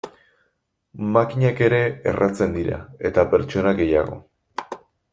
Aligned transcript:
Makinak 1.17 1.61
ere 1.67 1.83
erratzen 2.13 2.57
dira, 2.57 2.83
eta 3.11 3.29
pertsonak 3.35 3.81
gehiago. 3.85 4.21